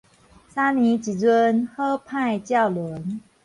[0.49, 3.19] 三年一閏，好歹照輪